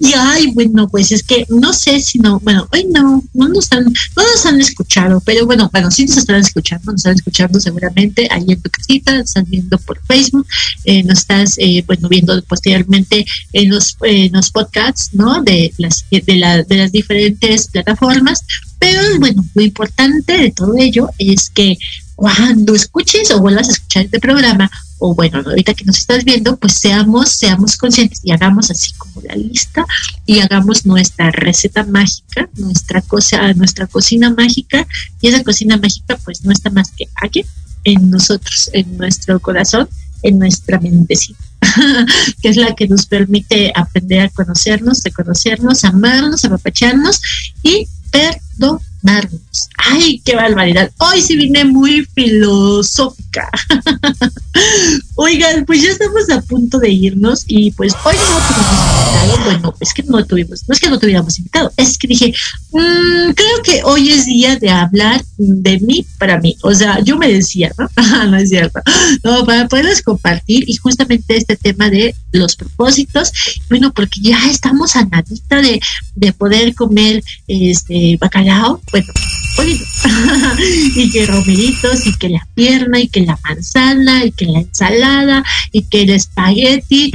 [0.00, 3.70] Y ay, bueno, pues es que no sé si no, bueno, hoy no, no nos
[3.72, 7.60] han, no nos han escuchado, pero bueno, bueno, sí nos están escuchando, nos están escuchando
[7.60, 10.46] seguramente ahí en tu casita, nos están viendo por Facebook,
[10.84, 15.42] eh, nos estás, eh, viendo posteriormente en los, en los podcasts, ¿no?
[15.42, 18.44] De las, de, la, de las diferentes plataformas,
[18.78, 21.76] pero bueno, lo importante de todo ello es que
[22.16, 24.70] cuando escuches o vuelvas a escuchar este programa,
[25.00, 29.22] o bueno, ahorita que nos estás viendo, pues seamos, seamos conscientes y hagamos así como
[29.22, 29.86] la lista
[30.26, 34.86] y hagamos nuestra receta mágica, nuestra cosa, nuestra cocina mágica,
[35.20, 37.44] y esa cocina mágica pues no está más que aquí,
[37.84, 39.88] en nosotros, en nuestro corazón,
[40.22, 41.42] en nuestra mentecita.
[42.42, 47.20] que es la que nos permite aprender a conocernos, reconocernos, amarnos, apapacharnos
[47.62, 49.40] y perdonarnos.
[49.76, 50.90] Ay, qué barbaridad.
[50.98, 53.48] Hoy sí vine muy filosófica.
[55.16, 59.44] Oigan, pues ya estamos a punto de irnos y pues hoy no tuvimos invitado.
[59.44, 62.32] Bueno, es que no tuvimos, no es que no tuviéramos invitado, es que dije,
[62.72, 66.56] mmm, creo que hoy es día de hablar de mí para mí.
[66.62, 67.88] O sea, yo me decía, ¿no?
[68.30, 68.80] no es cierto.
[69.22, 73.32] No, para poderles compartir y justamente este tema de los propósitos.
[73.68, 75.80] Bueno, porque ya estamos a nadita de,
[76.14, 78.80] de poder comer este bacalao.
[78.90, 79.12] Bueno,
[80.96, 85.44] y que romeritos, y que la pierna, y que la manzana, y que la ensalada,
[85.72, 87.12] y que el espagueti,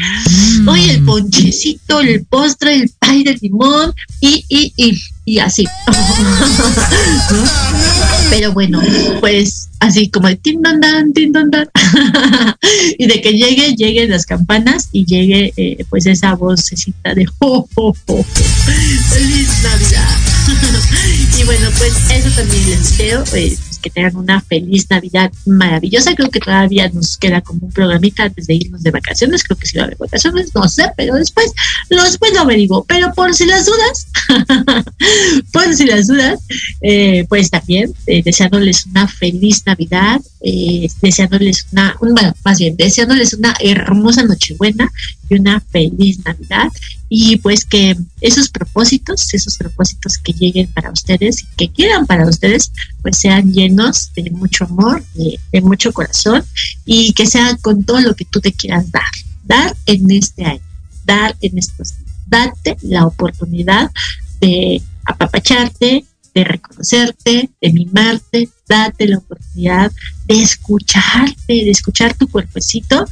[0.60, 0.68] mm.
[0.68, 5.66] hoy el ponchecito, el postre, el pay de limón, y, y, y, y así.
[8.30, 8.82] Pero bueno,
[9.20, 11.14] pues así como el tin dan, dan.
[12.98, 17.68] y de que llegue, lleguen las campanas y llegue eh, pues esa vocecita de jo,
[18.06, 20.35] ¡Feliz Navidad!
[21.38, 23.24] y bueno, pues eso también les deseo.
[23.34, 26.16] Eh, que tengan una feliz Navidad maravillosa.
[26.16, 29.44] Creo que todavía nos queda como un programita antes de irnos de vacaciones.
[29.44, 31.52] Creo que si va a haber vacaciones, no sé, pero después,
[31.88, 32.84] después lo averiguo.
[32.86, 34.08] Pero por si las dudas,
[35.54, 36.40] por si las dudas,
[36.82, 43.34] eh, pues también eh, deseándoles una feliz Navidad, eh, deseándoles una, bueno, más bien, deseándoles
[43.34, 44.92] una hermosa Nochebuena
[45.30, 46.70] y una feliz Navidad
[47.08, 52.72] y pues que esos propósitos, esos propósitos que lleguen para ustedes que quieran para ustedes,
[53.02, 53.75] pues sean llenos
[54.16, 56.44] de mucho amor, de, mucho corazón
[56.86, 59.04] y que sean con todo lo que tú te quieras dar,
[59.44, 60.62] dar en este año,
[61.04, 61.94] dar en estos,
[62.28, 63.92] date la oportunidad
[64.40, 69.92] de apapacharte, de reconocerte, de mimarte, date la oportunidad
[70.26, 73.06] de escucharte, de escuchar tu cuerpecito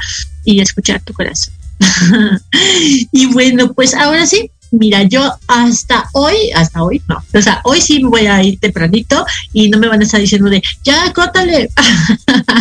[0.44, 1.54] y escuchar tu corazón.
[3.12, 7.80] y bueno, pues ahora sí, mira, yo hasta hoy, hasta hoy no, o sea, hoy
[7.80, 11.14] sí me voy a ir tempranito y no me van a estar diciendo de, ya,
[11.14, 11.70] cótale,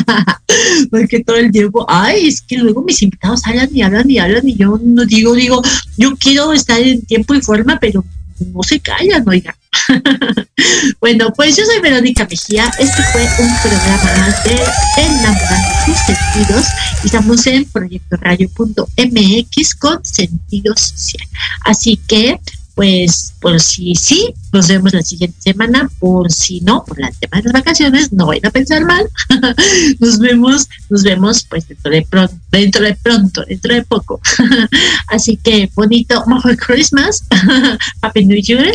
[0.91, 4.47] porque todo el tiempo, ay, es que luego mis invitados hablan y hablan y hablan
[4.47, 5.63] y yo no digo, digo,
[5.97, 8.05] yo quiero estar en tiempo y forma, pero
[8.41, 9.55] no se callan, oiga.
[11.01, 12.71] bueno, pues yo soy Verónica Mejía.
[12.79, 14.61] Este fue un programa de
[15.03, 16.67] Enamorando tus sentidos.
[17.05, 21.29] Estamos en proyectoradio.mx con sentido social.
[21.65, 22.39] Así que
[22.75, 27.39] pues por si sí, nos vemos la siguiente semana, por si no, por la tema
[27.39, 29.09] de las vacaciones, no vayan a pensar mal.
[30.01, 34.21] nos vemos, nos vemos pues dentro de pronto, dentro de pronto, dentro de poco.
[35.09, 37.25] Así que bonito Merry Christmas,
[38.01, 38.73] Happy New Year.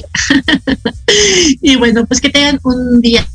[1.62, 3.28] y bueno, pues que tengan un día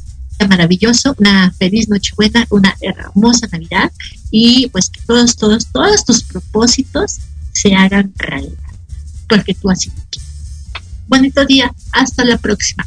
[0.48, 3.92] maravilloso, una feliz Nochebuena, una hermosa Navidad
[4.30, 7.18] y pues que todos, todos, todos tus propósitos
[7.52, 8.56] se hagan realidad,
[9.28, 9.90] porque tú así.
[11.06, 12.86] Bonito día, hasta la próxima.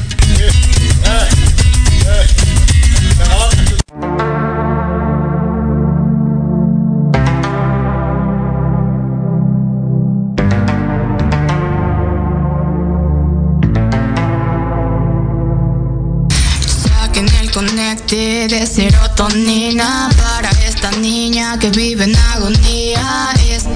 [18.11, 23.29] De serotonina para esta niña que vive en agonía.
[23.47, 23.71] Esto,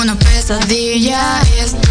[0.00, 1.90] una pesadilla, esto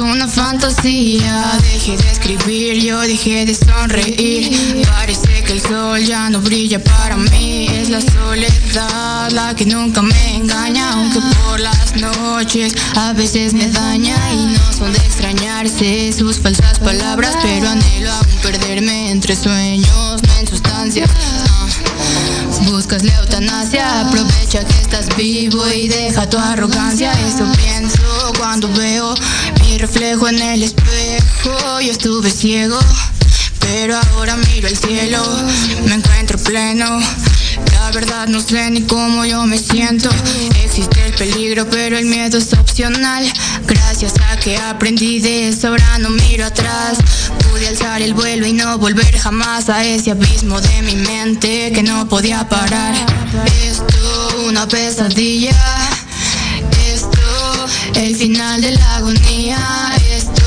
[0.00, 1.58] una fantasía.
[1.60, 4.84] Dejé de escribir, yo dejé de sonreír.
[4.86, 7.68] Parece que el sol ya no brilla para mí.
[7.70, 13.68] Es la soledad la que nunca me engaña, aunque por las noches a veces me
[13.68, 20.22] daña y no son de extrañarse sus falsas palabras, pero anhelo aún perderme entre sueños,
[20.22, 21.10] no en sustancias.
[22.86, 27.12] Buscas la eutanasia, aprovecha que estás vivo y deja tu arrogancia.
[27.26, 29.12] Eso pienso cuando veo
[29.64, 31.80] mi reflejo en el espejo.
[31.80, 32.78] Yo estuve ciego,
[33.58, 35.20] pero ahora miro el cielo,
[35.88, 37.00] me encuentro pleno.
[37.72, 40.08] La verdad no sé ni cómo yo me siento.
[40.62, 43.24] Existe el peligro, pero el miedo es opcional.
[43.98, 46.98] Gracias a que aprendí de eso, ahora no miro atrás.
[47.38, 51.82] Pude alzar el vuelo y no volver jamás a ese abismo de mi mente que
[51.82, 52.94] no podía parar.
[53.64, 55.56] Esto, una pesadilla.
[56.92, 59.58] Esto, el final de la agonía.
[60.10, 60.44] Esto,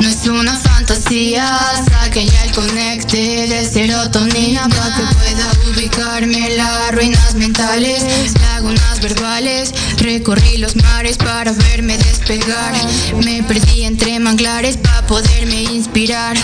[0.00, 1.46] no es una fantasía.
[1.90, 8.02] Saquen ya el conecte de serotonina para que pueda ubicarme las ruinas mentales,
[8.40, 9.72] lagunas verbales.
[9.98, 12.74] Recorrí los mares para verme despegar.
[13.24, 16.36] Me perdí entre manglares para poderme inspirar.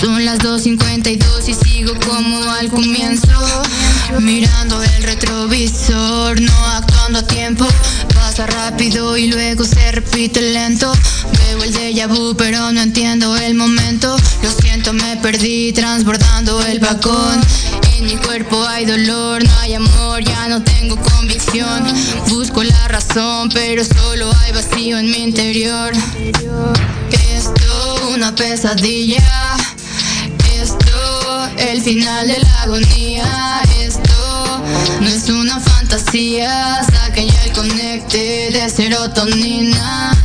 [0.00, 3.28] Son las 2.52 y sigo como al comienzo.
[4.20, 7.66] Mirando el retrovisor, no actuando a tiempo.
[8.14, 10.92] Pasa rápido y luego se repite lento.
[11.38, 13.83] Veo el déjà vu, pero no entiendo el momento.
[13.84, 17.38] Lo siento, me perdí transbordando el balcón.
[17.98, 21.84] En mi cuerpo hay dolor, no hay amor, ya no tengo convicción.
[22.28, 25.92] Busco la razón, pero solo hay vacío en mi interior.
[27.36, 29.22] Esto, una pesadilla.
[30.58, 33.60] Esto, el final de la agonía.
[33.80, 34.62] Esto,
[35.00, 36.82] no es una fantasía.
[36.90, 40.16] Saquen ya el conecte de serotonina.